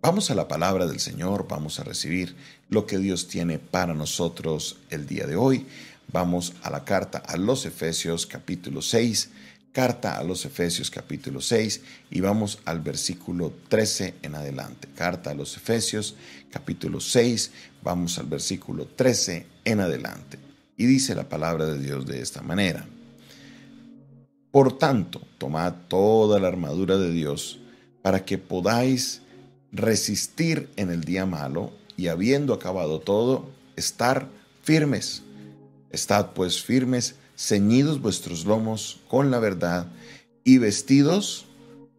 [0.00, 2.36] Vamos a la palabra del Señor, vamos a recibir
[2.68, 5.66] lo que Dios tiene para nosotros el día de hoy.
[6.12, 9.30] Vamos a la carta a los Efesios capítulo 6,
[9.72, 11.80] carta a los Efesios capítulo 6
[12.12, 14.86] y vamos al versículo 13 en adelante.
[14.94, 16.14] Carta a los Efesios
[16.48, 17.50] capítulo 6,
[17.82, 20.38] vamos al versículo 13 en adelante.
[20.76, 22.86] Y dice la palabra de Dios de esta manera.
[24.52, 27.58] Por tanto, tomad toda la armadura de Dios
[28.00, 29.22] para que podáis
[29.72, 34.28] resistir en el día malo y habiendo acabado todo, estar
[34.62, 35.22] firmes.
[35.90, 39.86] Estad pues firmes, ceñidos vuestros lomos con la verdad
[40.44, 41.46] y vestidos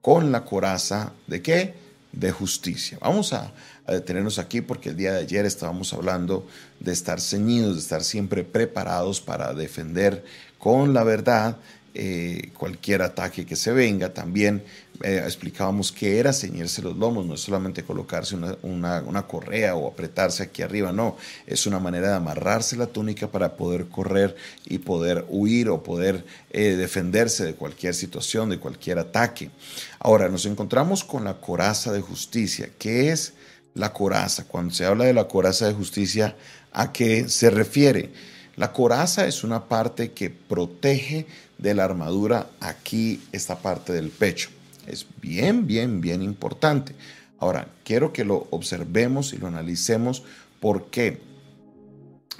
[0.00, 1.74] con la coraza de qué?
[2.12, 2.98] De justicia.
[3.00, 3.52] Vamos a,
[3.86, 6.46] detenernos aquí porque el día de ayer estábamos hablando
[6.78, 10.24] de estar ceñidos, de estar siempre preparados para defender
[10.58, 11.58] con la verdad
[11.94, 14.14] eh, cualquier ataque que se venga.
[14.14, 14.62] También
[15.02, 18.56] eh, explicábamos que era ceñirse los lomos, no es solamente colocarse una,
[19.00, 21.16] una, correa o apretarse aquí arriba, no,
[21.46, 26.24] es una manera de amarrarse la túnica para poder correr y poder huir o poder
[26.50, 29.50] eh, defenderse de cualquier situación, de cualquier ataque.
[29.98, 32.68] Ahora, nos encontramos con la coraza de justicia.
[32.78, 33.32] ¿Qué es
[33.74, 34.44] la coraza?
[34.44, 36.36] Cuando se habla de la coraza de justicia,
[36.72, 38.10] ¿a qué se refiere?
[38.56, 44.50] La coraza es una parte que protege de la armadura aquí esta parte del pecho.
[44.90, 46.94] Es bien, bien, bien importante.
[47.38, 50.24] Ahora, quiero que lo observemos y lo analicemos.
[50.60, 51.20] ¿Por qué?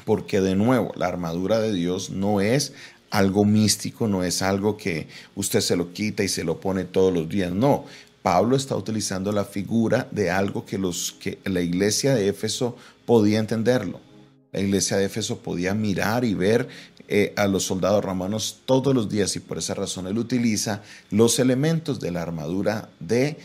[0.05, 2.75] Porque de nuevo, la armadura de Dios no es
[3.11, 7.13] algo místico, no es algo que usted se lo quita y se lo pone todos
[7.13, 7.53] los días.
[7.53, 7.85] No,
[8.23, 13.39] Pablo está utilizando la figura de algo que, los, que la iglesia de Éfeso podía
[13.39, 14.01] entenderlo.
[14.53, 16.69] La iglesia de Éfeso podía mirar y ver
[17.09, 21.39] eh, a los soldados romanos todos los días y por esa razón él utiliza los
[21.39, 23.37] elementos de la armadura de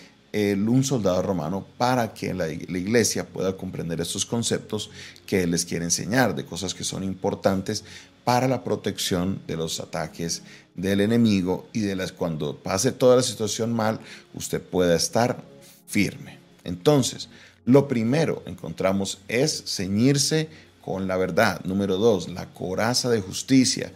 [0.54, 4.90] un soldado romano para que la, iglesia pueda comprender estos conceptos
[5.26, 7.86] que él les quiere enseñar, de cosas que son importantes
[8.26, 10.42] para la protección de los ataques
[10.74, 14.02] del enemigo y de las cuando pase toda la situación mal,
[14.34, 15.42] usted pueda estar
[15.88, 16.38] firme.
[16.66, 17.30] Entonces,
[17.64, 20.50] lo primero encontramos es ceñirse
[20.86, 21.62] con la verdad.
[21.64, 23.92] Número dos, la coraza de justicia.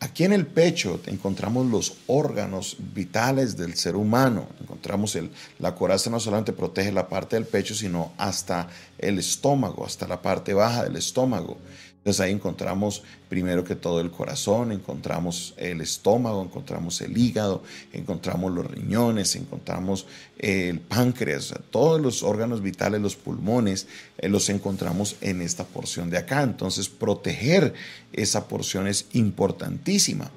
[0.00, 4.48] Aquí en el pecho encontramos los órganos vitales del ser humano.
[4.60, 5.30] Encontramos el,
[5.60, 8.68] la coraza no solamente protege la parte del pecho, sino hasta
[8.98, 11.56] el estómago, hasta la parte baja del estómago.
[12.04, 17.62] Entonces ahí encontramos primero que todo el corazón, encontramos el estómago, encontramos el hígado,
[17.94, 20.04] encontramos los riñones, encontramos
[20.36, 23.86] el páncreas, todos los órganos vitales, los pulmones,
[24.18, 26.42] eh, los encontramos en esta porción de acá.
[26.42, 27.72] Entonces proteger
[28.12, 30.30] esa porción es importantísima.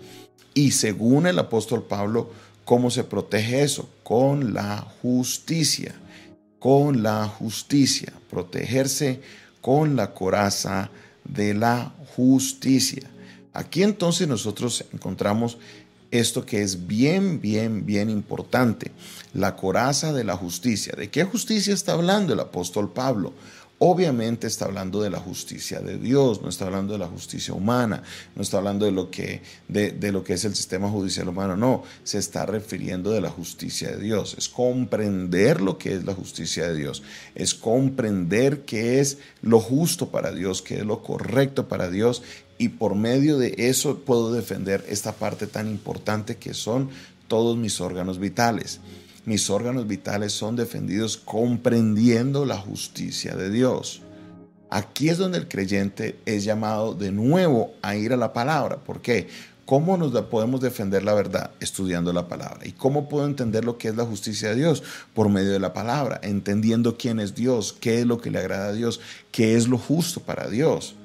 [0.53, 2.31] Y según el apóstol Pablo,
[2.63, 3.89] ¿cómo se protege eso?
[4.03, 5.95] Con la justicia,
[6.59, 9.19] con la justicia, protegerse
[9.59, 10.91] con la coraza
[11.27, 13.09] de la justicia.
[13.53, 15.57] Aquí entonces nosotros encontramos
[16.11, 18.91] esto que es bien, bien, bien importante,
[19.33, 20.93] la coraza de la justicia.
[20.95, 23.33] ¿De qué justicia está hablando el apóstol Pablo?
[23.79, 28.01] Obviamente está hablando de la justicia de Dios, no está hablando de la justicia humana,
[28.35, 31.55] no está hablando de lo que, de, de lo que es el sistema judicial humano,
[31.55, 34.33] no, se está refiriendo de la justicia de Dios.
[34.35, 37.03] Es comprender lo que es la justicia de Dios,
[37.35, 42.23] es comprender qué es lo justo para Dios, qué es lo correcto para Dios
[42.57, 46.89] y por medio de eso puedo defender esta parte tan importante que son
[47.27, 48.79] todos mis órganos vitales
[49.27, 54.01] mis órganos vitales son defendidos comprendiendo la justicia de Dios.
[54.69, 58.77] Aquí es donde el creyente es llamado de nuevo a ir a la palabra.
[58.77, 59.27] ¿Por qué?
[59.66, 61.51] ¿Cómo nos podemos defender la verdad?
[61.59, 62.66] Estudiando la palabra.
[62.66, 64.81] ¿Y cómo puedo entender lo que es la justicia de Dios?
[65.13, 68.69] Por medio de la palabra, entendiendo quién es Dios, qué es lo que le agrada
[68.69, 69.01] a Dios,
[69.33, 70.95] qué es lo justo para Dios.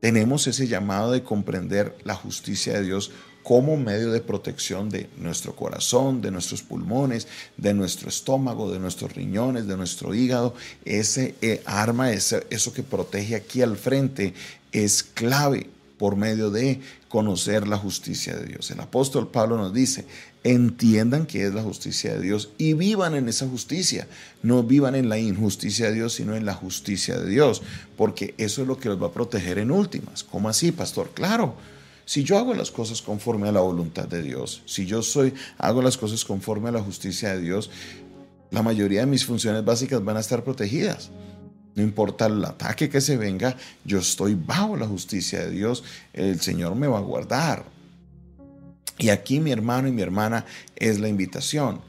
[0.00, 3.10] Tenemos ese llamado de comprender la justicia de Dios
[3.44, 7.28] como medio de protección de nuestro corazón, de nuestros pulmones,
[7.58, 10.54] de nuestro estómago, de nuestros riñones, de nuestro hígado.
[10.84, 14.34] Ese eh, arma, eso que protege aquí al frente,
[14.72, 15.68] es clave
[15.98, 18.70] por medio de conocer la justicia de Dios.
[18.70, 20.06] El apóstol Pablo nos dice,
[20.42, 24.08] entiendan que es la justicia de Dios y vivan en esa justicia.
[24.42, 27.62] No vivan en la injusticia de Dios, sino en la justicia de Dios,
[27.96, 30.24] porque eso es lo que los va a proteger en últimas.
[30.24, 31.10] ¿Cómo así, pastor?
[31.14, 31.56] Claro,
[32.04, 35.82] si yo hago las cosas conforme a la voluntad de Dios, si yo soy, hago
[35.82, 37.70] las cosas conforme a la justicia de Dios,
[38.50, 41.10] la mayoría de mis funciones básicas van a estar protegidas.
[41.74, 46.40] No importa el ataque que se venga, yo estoy bajo la justicia de Dios, el
[46.40, 47.64] Señor me va a guardar.
[48.98, 50.46] Y aquí mi hermano y mi hermana
[50.76, 51.80] es la invitación.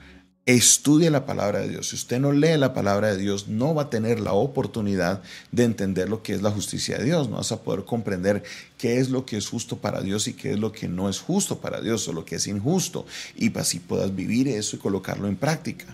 [0.45, 1.89] Estudie la palabra de Dios.
[1.89, 5.63] Si usted no lee la palabra de Dios, no va a tener la oportunidad de
[5.63, 7.29] entender lo que es la justicia de Dios.
[7.29, 8.43] No vas a poder comprender
[8.77, 11.19] qué es lo que es justo para Dios y qué es lo que no es
[11.19, 13.07] justo para Dios o lo que es injusto.
[13.35, 15.87] Y así puedas vivir eso y colocarlo en práctica.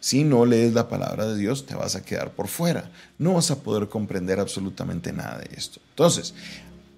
[0.00, 2.90] Si no lees la palabra de Dios, te vas a quedar por fuera.
[3.16, 5.80] No vas a poder comprender absolutamente nada de esto.
[5.88, 6.34] Entonces,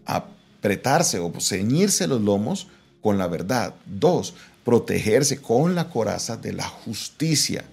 [0.07, 2.67] apretarse o ceñirse los lomos
[3.01, 3.77] con la verdad.
[3.85, 4.35] Dos,
[4.67, 7.65] protegerse con la coraza de la justicia.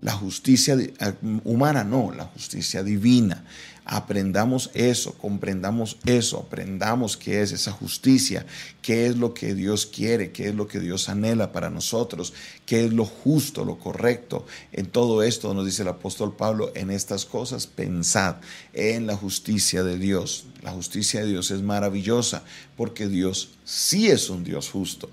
[0.00, 3.44] La justicia eh, humana no, la justicia divina.
[3.84, 8.44] Aprendamos eso, comprendamos eso, aprendamos qué es esa justicia,
[8.80, 12.32] qué es lo que Dios quiere, qué es lo que Dios anhela para nosotros,
[12.66, 14.44] qué es lo justo, lo correcto.
[14.72, 18.36] En todo esto nos dice el apóstol Pablo, en estas cosas pensad
[18.72, 20.46] en la justicia de Dios.
[20.60, 22.42] La justicia de Dios es maravillosa
[22.76, 25.08] porque Dios sí es un Dios justo.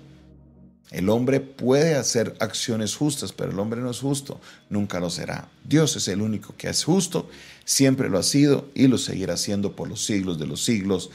[0.90, 5.48] El hombre puede hacer acciones justas, pero el hombre no es justo, nunca lo será.
[5.64, 7.28] Dios es el único que es justo,
[7.64, 11.10] siempre lo ha sido y lo seguirá siendo por los siglos de los siglos.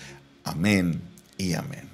[0.45, 1.01] Amén
[1.38, 1.89] y amén.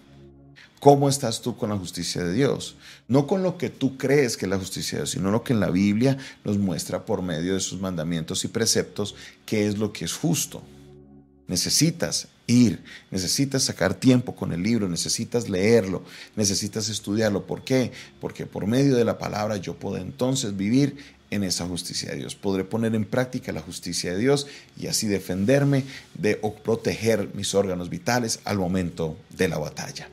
[0.80, 2.75] ¿Cómo estás tú con la justicia de Dios?
[3.07, 5.54] No con lo que tú crees que es la justicia de Dios, sino lo que
[5.54, 9.92] en la Biblia nos muestra por medio de sus mandamientos y preceptos qué es lo
[9.92, 10.63] que es justo.
[11.48, 16.04] Necesitas ir, necesitas sacar tiempo con el libro, necesitas leerlo,
[16.36, 17.46] necesitas estudiarlo.
[17.46, 17.92] ¿Por qué?
[18.20, 20.98] Porque por medio de la palabra yo puedo entonces vivir
[21.30, 22.36] en esa justicia de Dios.
[22.36, 24.48] Podré poner en práctica la justicia de Dios
[24.78, 30.10] y así defenderme de o proteger mis órganos vitales al momento de la batalla.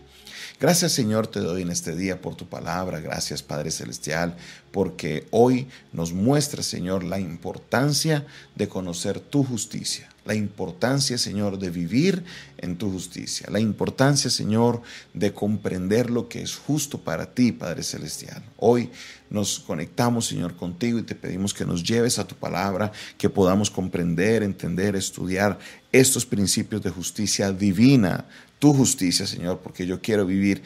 [0.61, 3.01] Gracias Señor te doy en este día por tu palabra.
[3.01, 4.37] Gracias Padre Celestial
[4.73, 8.27] porque hoy nos muestra Señor la importancia
[8.57, 12.23] de conocer tu justicia la importancia, Señor, de vivir
[12.59, 14.83] en tu justicia, la importancia, Señor,
[15.15, 18.43] de comprender lo que es justo para ti, Padre Celestial.
[18.59, 18.91] Hoy
[19.31, 23.71] nos conectamos, Señor, contigo y te pedimos que nos lleves a tu palabra, que podamos
[23.71, 25.59] comprender, entender, estudiar
[25.93, 28.27] estos principios de justicia divina,
[28.59, 30.61] tu justicia, Señor, porque yo quiero vivir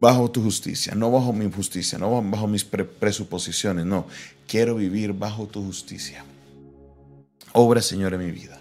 [0.00, 4.08] bajo tu justicia, no bajo mi justicia, no bajo mis presuposiciones, no,
[4.48, 6.24] quiero vivir bajo tu justicia.
[7.52, 8.60] Obra, Señor, en mi vida.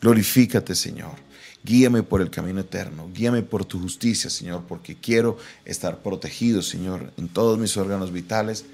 [0.00, 1.28] Glorifícate, Señor.
[1.64, 3.10] Guíame por el camino eterno.
[3.12, 8.64] Guíame por tu justicia, Señor, porque quiero estar protegido, Señor, en todos mis órganos vitales,